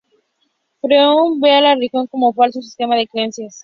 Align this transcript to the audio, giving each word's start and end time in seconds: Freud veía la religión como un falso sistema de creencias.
Freud 0.79 1.39
veía 1.39 1.61
la 1.61 1.75
religión 1.75 2.07
como 2.07 2.29
un 2.29 2.33
falso 2.33 2.59
sistema 2.59 2.95
de 2.95 3.07
creencias. 3.07 3.59